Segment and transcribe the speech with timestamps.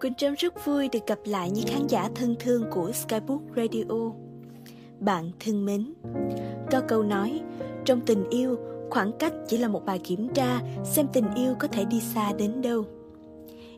[0.00, 4.12] Quỳnh Trâm rất vui được gặp lại những khán giả thân thương của Skybook Radio.
[5.00, 5.92] Bạn thân mến,
[6.70, 7.40] có câu nói,
[7.84, 8.56] trong tình yêu,
[8.90, 12.32] khoảng cách chỉ là một bài kiểm tra xem tình yêu có thể đi xa
[12.32, 12.84] đến đâu.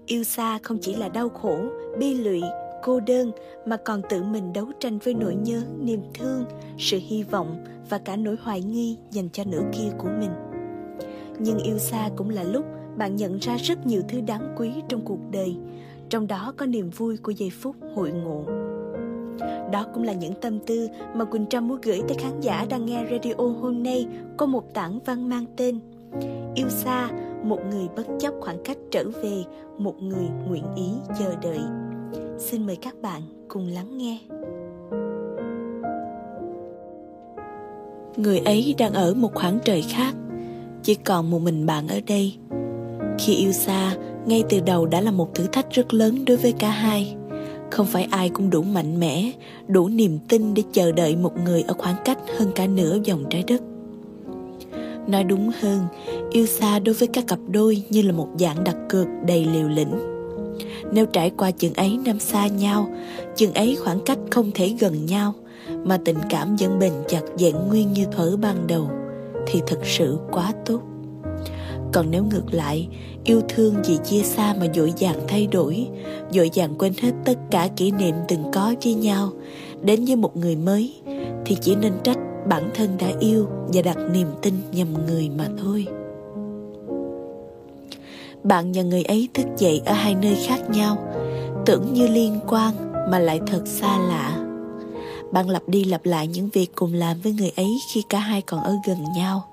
[0.07, 1.59] Yêu xa không chỉ là đau khổ,
[1.99, 2.43] bi lụy,
[2.83, 3.33] cô đơn
[3.67, 6.45] mà còn tự mình đấu tranh với nỗi nhớ, niềm thương,
[6.79, 10.31] sự hy vọng và cả nỗi hoài nghi dành cho nửa kia của mình.
[11.39, 12.65] Nhưng yêu xa cũng là lúc
[12.97, 15.57] bạn nhận ra rất nhiều thứ đáng quý trong cuộc đời,
[16.11, 18.45] trong đó có niềm vui của giây phút hội ngộ.
[19.73, 22.87] Đó cũng là những tâm tư mà Quỳnh Trâm muốn gửi tới khán giả đang
[22.87, 24.07] nghe radio hôm nay
[24.37, 25.81] có một tảng văn mang tên
[26.55, 27.11] Yêu xa,
[27.45, 29.45] một người bất chấp khoảng cách trở về,
[29.79, 31.61] một người nguyện ý chờ đợi.
[32.39, 34.19] Xin mời các bạn cùng lắng nghe.
[38.17, 40.15] Người ấy đang ở một khoảng trời khác,
[40.83, 42.35] chỉ còn một mình bạn ở đây.
[43.19, 46.53] Khi yêu xa, ngay từ đầu đã là một thử thách rất lớn đối với
[46.53, 47.15] cả hai.
[47.71, 49.31] Không phải ai cũng đủ mạnh mẽ,
[49.69, 53.25] đủ niềm tin để chờ đợi một người ở khoảng cách hơn cả nửa vòng
[53.31, 53.63] trái đất.
[55.07, 55.81] Nói đúng hơn,
[56.31, 59.69] yêu xa đối với các cặp đôi như là một dạng đặt cược đầy liều
[59.69, 59.95] lĩnh.
[60.93, 62.89] Nếu trải qua chừng ấy năm xa nhau,
[63.37, 65.35] chừng ấy khoảng cách không thể gần nhau,
[65.85, 68.91] mà tình cảm vẫn bền chặt vẹn nguyên như thuở ban đầu,
[69.47, 70.81] thì thật sự quá tốt
[71.93, 72.89] còn nếu ngược lại,
[73.25, 75.89] yêu thương vì chia xa mà dội dàng thay đổi,
[76.31, 79.31] dội dàng quên hết tất cả kỷ niệm từng có với nhau,
[79.83, 80.95] đến với một người mới,
[81.45, 85.49] thì chỉ nên trách bản thân đã yêu và đặt niềm tin nhầm người mà
[85.63, 85.87] thôi.
[88.45, 90.97] Bạn và người ấy thức dậy ở hai nơi khác nhau,
[91.67, 92.75] tưởng như liên quan
[93.11, 94.47] mà lại thật xa lạ.
[95.33, 98.43] Bạn lặp đi lặp lại những việc cùng làm với người ấy khi cả hai
[98.43, 99.50] còn ở gần nhau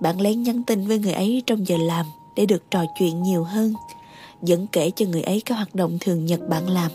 [0.00, 3.44] bạn lén nhắn tin với người ấy trong giờ làm để được trò chuyện nhiều
[3.44, 3.74] hơn,
[4.40, 6.90] vẫn kể cho người ấy các hoạt động thường nhật bạn làm,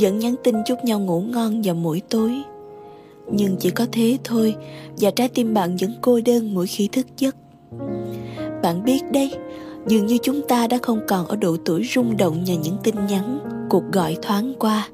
[0.00, 2.42] vẫn nhắn tin chúc nhau ngủ ngon vào mỗi tối.
[3.32, 4.54] Nhưng chỉ có thế thôi
[4.98, 7.36] và trái tim bạn vẫn cô đơn mỗi khi thức giấc.
[8.62, 9.32] Bạn biết đấy,
[9.88, 12.94] dường như chúng ta đã không còn ở độ tuổi rung động nhờ những tin
[13.08, 13.38] nhắn,
[13.70, 14.88] cuộc gọi thoáng qua.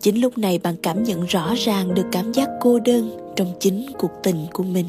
[0.00, 3.86] Chính lúc này bạn cảm nhận rõ ràng được cảm giác cô đơn trong chính
[3.98, 4.86] cuộc tình của mình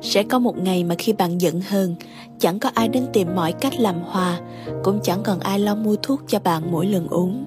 [0.00, 1.94] sẽ có một ngày mà khi bạn giận hơn
[2.38, 4.40] chẳng có ai đến tìm mọi cách làm hòa,
[4.84, 7.44] cũng chẳng còn ai lo mua thuốc cho bạn mỗi lần uống.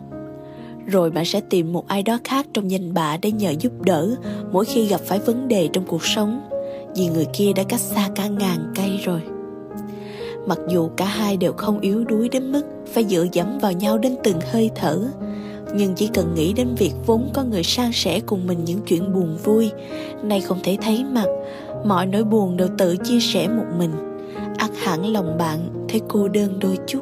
[0.86, 4.16] rồi bạn sẽ tìm một ai đó khác trong danh bạ để nhờ giúp đỡ
[4.52, 6.50] mỗi khi gặp phải vấn đề trong cuộc sống,
[6.96, 9.22] vì người kia đã cách xa cả ngàn cây rồi
[10.48, 12.64] mặc dù cả hai đều không yếu đuối đến mức
[12.94, 15.00] phải dựa dẫm vào nhau đến từng hơi thở,
[15.76, 19.14] nhưng chỉ cần nghĩ đến việc vốn có người san sẻ cùng mình những chuyện
[19.14, 19.72] buồn vui,
[20.24, 21.28] nay không thể thấy mặt
[21.86, 23.92] mọi nỗi buồn đều tự chia sẻ một mình.
[24.58, 27.02] Ắt hẳn lòng bạn thấy cô đơn đôi chút.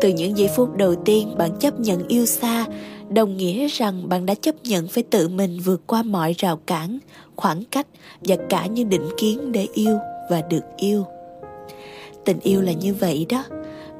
[0.00, 2.66] Từ những giây phút đầu tiên bạn chấp nhận yêu xa,
[3.08, 6.98] đồng nghĩa rằng bạn đã chấp nhận phải tự mình vượt qua mọi rào cản,
[7.36, 7.86] khoảng cách
[8.20, 9.98] và cả những định kiến để yêu
[10.30, 11.04] và được yêu.
[12.24, 13.44] Tình yêu là như vậy đó.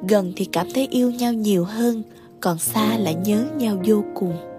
[0.09, 2.03] Gần thì cảm thấy yêu nhau nhiều hơn,
[2.41, 4.56] còn xa lại nhớ nhau vô cùng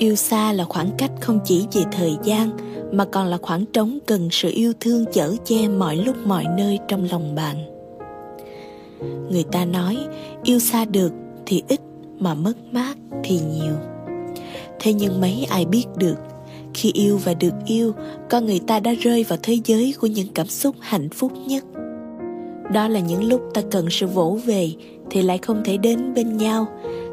[0.00, 2.50] yêu xa là khoảng cách không chỉ về thời gian,
[2.92, 6.78] mà còn là khoảng trống cần sự yêu thương chở che mọi lúc mọi nơi
[6.88, 7.56] trong lòng bạn.
[9.30, 9.96] Người ta nói,
[10.44, 11.12] yêu xa được
[11.46, 11.80] thì ít,
[12.18, 13.74] mà mất mát thì nhiều.
[14.80, 16.16] Thế nhưng mấy ai biết được,
[16.74, 17.92] khi yêu và được yêu,
[18.30, 21.64] con người ta đã rơi vào thế giới của những cảm xúc hạnh phúc nhất
[22.72, 24.70] đó là những lúc ta cần sự vỗ về
[25.10, 26.66] thì lại không thể đến bên nhau,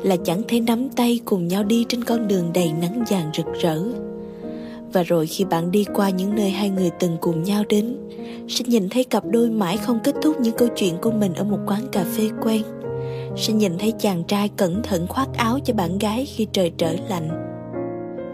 [0.03, 3.45] là chẳng thể nắm tay cùng nhau đi trên con đường đầy nắng vàng rực
[3.61, 3.79] rỡ.
[4.93, 7.97] Và rồi khi bạn đi qua những nơi hai người từng cùng nhau đến,
[8.47, 11.43] sẽ nhìn thấy cặp đôi mãi không kết thúc những câu chuyện của mình ở
[11.43, 12.61] một quán cà phê quen.
[13.35, 16.93] Sẽ nhìn thấy chàng trai cẩn thận khoác áo cho bạn gái khi trời trở
[17.09, 17.29] lạnh.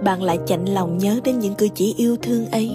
[0.03, 2.71] Bạn lại chạnh lòng nhớ đến những cử chỉ yêu thương ấy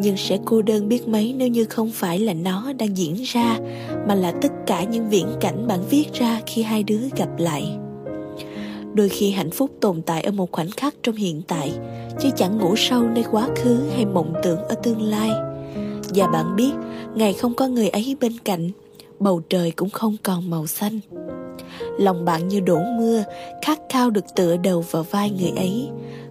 [0.00, 3.58] nhưng sẽ cô đơn biết mấy nếu như không phải là nó đang diễn ra,
[4.08, 7.76] mà là tất cả những viễn cảnh bạn viết ra khi hai đứa gặp lại.
[8.94, 11.72] Đôi khi hạnh phúc tồn tại ở một khoảnh khắc trong hiện tại,
[12.20, 15.30] chứ chẳng ngủ sâu nơi quá khứ hay mộng tưởng ở tương lai.
[16.14, 16.72] Và bạn biết,
[17.14, 18.70] ngày không có người ấy bên cạnh,
[19.20, 21.00] bầu trời cũng không còn màu xanh
[21.98, 23.24] lòng bạn như đổ mưa,
[23.62, 25.88] khát khao được tựa đầu vào vai người ấy.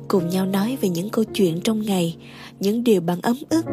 [0.07, 2.15] Cùng nhau nói về những câu chuyện trong ngày,
[2.59, 3.65] những điều bạn ấm ức,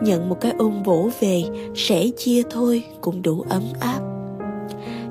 [0.00, 1.42] nhận một cái ôm vỗ về,
[1.74, 4.00] sẻ chia thôi cũng đủ ấm áp.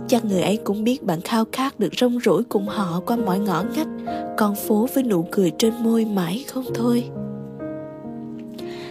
[0.08, 3.40] Chắc người ấy cũng biết bạn khao khát được rong rủi cùng họ qua mọi
[3.40, 3.88] ngõ ngách,
[4.38, 7.04] con phố với nụ cười trên môi mãi không thôi.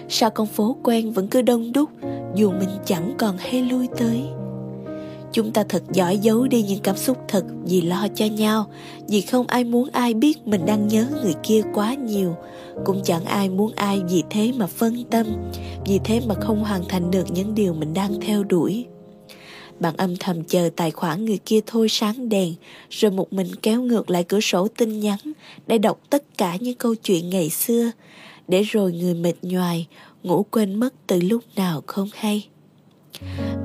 [0.09, 1.91] Sao con phố quen vẫn cứ đông đúc,
[2.35, 4.23] dù mình chẳng còn hay lui tới?
[5.37, 8.71] Chúng ta thật giỏi giấu đi những cảm xúc thật vì lo cho nhau.
[9.09, 12.37] Vì không ai muốn ai biết mình đang nhớ người kia quá nhiều.
[12.85, 15.27] Cũng chẳng ai muốn ai vì thế mà phân tâm,
[15.87, 18.87] vì thế mà không hoàn thành được những điều mình đang theo đuổi.
[19.81, 22.55] Bạn âm thầm chờ tài khoản người kia thôi sáng đèn,
[22.91, 25.19] rồi một mình kéo ngược lại cửa sổ tin nhắn
[25.67, 27.91] để đọc tất cả những câu chuyện ngày xưa.
[28.49, 29.87] Để rồi người mệt nhoài,
[30.23, 32.49] ngủ quên mất từ lúc nào không hay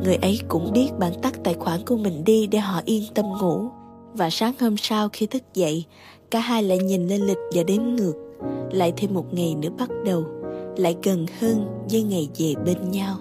[0.03, 3.25] người ấy cũng biết bạn tắt tài khoản của mình đi để họ yên tâm
[3.41, 3.69] ngủ.
[4.13, 5.85] Và sáng hôm sau khi thức dậy,
[6.31, 8.13] cả hai lại nhìn lên lịch và đếm ngược.
[8.71, 10.23] Lại thêm một ngày nữa bắt đầu,
[10.77, 13.17] lại gần hơn với ngày về bên nhau.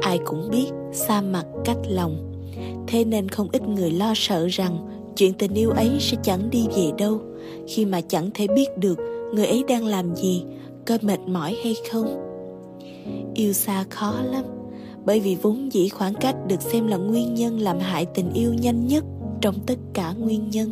[0.00, 2.34] Ai cũng biết xa mặt cách lòng.
[2.86, 4.78] Thế nên không ít người lo sợ rằng
[5.16, 7.20] chuyện tình yêu ấy sẽ chẳng đi về đâu.
[7.66, 8.98] Khi mà chẳng thể biết được
[9.34, 10.44] người ấy đang làm gì,
[10.86, 12.27] có mệt mỏi hay không
[13.34, 14.44] yêu xa khó lắm,
[15.04, 18.54] bởi vì vốn dĩ khoảng cách được xem là nguyên nhân làm hại tình yêu
[18.54, 19.04] nhanh nhất
[19.40, 20.70] trong tất cả nguyên nhân.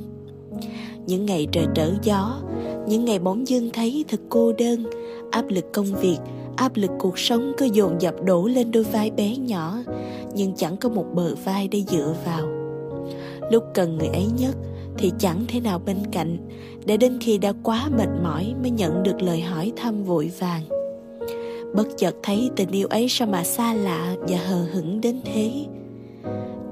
[1.07, 2.41] Những ngày trời trở gió,
[2.89, 4.87] những ngày bỗng dưng thấy thật cô đơn,
[5.31, 6.19] áp lực công việc,
[6.57, 9.79] áp lực cuộc sống cứ dồn dập đổ lên đôi vai bé nhỏ,
[10.35, 12.47] nhưng chẳng có một bờ vai để dựa vào.
[13.51, 14.57] Lúc cần người ấy nhất
[14.99, 16.39] thì chẳng thể nào bên cạnh,
[16.85, 20.63] để đến khi đã quá mệt mỏi mới nhận được lời hỏi thăm vội vàng
[21.77, 25.53] bất chợt thấy tình yêu ấy sao mà xa lạ và hờ hững đến thế?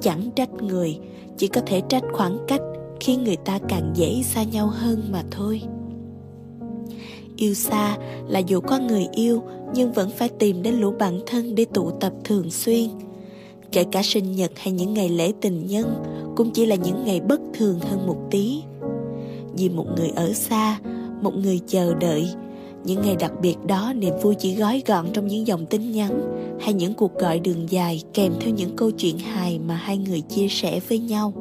[0.00, 0.98] Chẳng trách người,
[1.36, 2.60] chỉ có thể trách khoảng cách
[3.00, 5.62] khiến người ta càng dễ xa nhau hơn mà thôi.
[7.36, 7.96] Yêu xa
[8.28, 9.42] là dù có người yêu,
[9.74, 12.88] nhưng vẫn phải tìm đến lũ bạn thân để tụ tập thường xuyên.
[13.72, 15.94] Kể cả sinh nhật hay những ngày lễ tình nhân,
[16.36, 18.62] cũng chỉ là những ngày bất thường hơn một tí.
[19.54, 20.78] Vì một người ở xa,
[21.22, 22.28] một người chờ đợi
[22.84, 26.20] những ngày đặc biệt đó, niềm vui chỉ gói gọn trong những dòng tin nhắn
[26.60, 30.20] hay những cuộc gọi đường dài kèm theo những câu chuyện hài mà hai người
[30.20, 31.32] chia sẻ với nhau.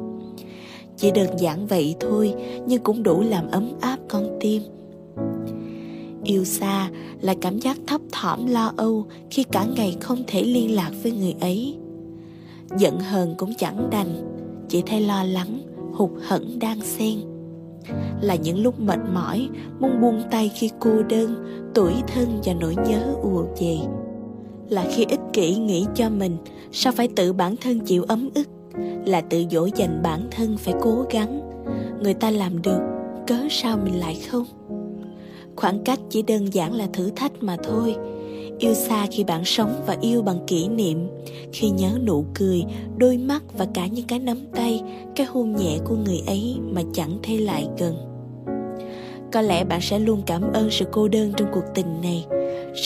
[0.96, 2.34] Chỉ đơn giản vậy thôi,
[2.66, 4.62] nhưng cũng đủ làm ấm áp con tim.
[6.24, 10.74] Yêu xa là cảm giác thấp thỏm lo âu khi cả ngày không thể liên
[10.74, 11.76] lạc với người ấy.
[12.78, 14.08] Giận hờn cũng chẳng đành,
[14.68, 15.60] chỉ thấy lo lắng,
[15.92, 17.33] hụt hẫng đang xen
[18.20, 19.48] là những lúc mệt mỏi,
[19.80, 21.44] muốn buông tay khi cô đơn
[21.74, 23.76] tuổi thân và nỗi nhớ ùa về.
[24.68, 26.36] Là khi ích kỷ nghĩ cho mình,
[26.72, 28.48] sao phải tự bản thân chịu ấm ức?
[29.06, 31.40] Là tự dỗ dành bản thân phải cố gắng.
[32.02, 32.80] Người ta làm được,
[33.26, 34.44] cớ sao mình lại không?
[35.56, 37.96] Khoảng cách chỉ đơn giản là thử thách mà thôi
[38.58, 41.08] yêu xa khi bạn sống và yêu bằng kỷ niệm.
[41.52, 42.64] Khi nhớ nụ cười,
[42.96, 44.82] đôi mắt và cả những cái nắm tay,
[45.16, 47.94] cái hôn nhẹ của người ấy mà chẳng thể lại gần.
[49.32, 52.26] Có lẽ bạn sẽ luôn cảm ơn sự cô đơn trong cuộc tình này.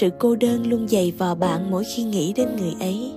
[0.01, 3.11] Sự cô đơn luôn dày vò bạn mỗi khi nghĩ đến người ấy.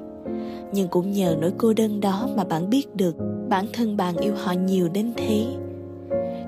[0.73, 3.15] Nhưng cũng nhờ nỗi cô đơn đó mà bạn biết được
[3.49, 5.45] bản thân bạn yêu họ nhiều đến thế.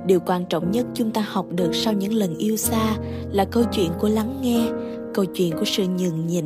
[0.06, 2.98] Điều quan trọng nhất chúng ta học được sau những lần yêu xa
[3.32, 4.68] là câu chuyện của lắng nghe
[5.14, 6.46] câu chuyện của sự nhường nhịn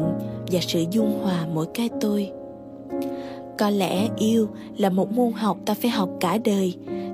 [0.52, 2.32] và sự dung hòa mỗi cái tôi.
[3.58, 4.48] Có lẽ yêu
[4.78, 6.74] là một môn học ta phải học cả đời,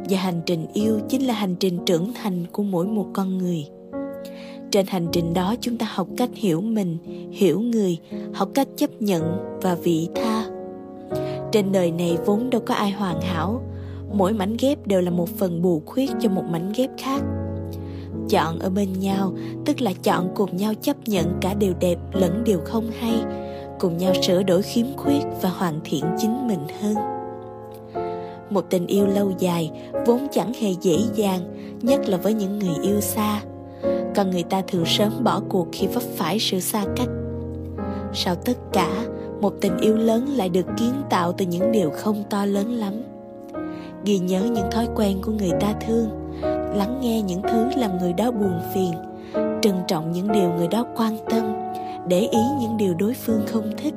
[0.10, 3.66] và hành trình yêu chính là hành trình trưởng thành của mỗi một con người.
[4.72, 6.98] Trên hành trình đó chúng ta học cách hiểu mình,
[7.32, 7.98] hiểu người,
[8.34, 9.24] học cách chấp nhận
[9.62, 10.46] và vị tha.
[11.52, 13.62] Trên đời này vốn đâu có ai hoàn hảo,
[14.14, 17.22] mỗi mảnh ghép đều là một phần bù khuyết cho một mảnh ghép khác
[18.30, 19.34] chọn ở bên nhau,
[19.66, 23.24] tức là chọn cùng nhau chấp nhận cả điều đẹp lẫn điều không hay,
[23.80, 26.96] cùng nhau sửa đổi khiếm khuyết và hoàn thiện chính mình hơn.
[28.50, 29.72] Một tình yêu lâu dài
[30.06, 31.40] vốn chẳng hề dễ dàng,
[31.82, 33.42] nhất là với những người yêu xa.
[34.16, 37.10] Còn người ta thường sớm bỏ cuộc khi vấp phải sự xa cách.
[38.14, 39.06] Sau tất cả,
[39.42, 42.94] một tình yêu lớn lại được kiến tạo từ những điều không to lớn lắm.
[44.06, 46.23] Ghi nhớ những thói quen của người ta thương
[46.76, 48.94] lắng nghe những thứ làm người đó buồn phiền,
[49.62, 51.54] trân trọng những điều người đó quan tâm,
[52.08, 53.94] để ý những điều đối phương không thích.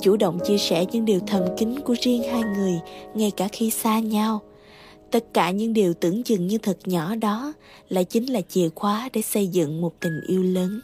[0.00, 2.80] Chủ động chia sẻ những điều thầm kín của riêng hai người,
[3.14, 4.40] ngay cả khi xa nhau.
[5.10, 7.52] Tất cả những điều tưởng chừng như thật nhỏ đó
[7.88, 10.80] lại chính là chìa khóa để xây dựng một tình yêu lớn.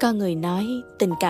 [0.00, 0.66] Có người nói,
[0.98, 1.20] tình cảm